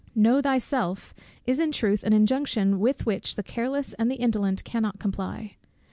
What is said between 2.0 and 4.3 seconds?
an injunction with which the careless and the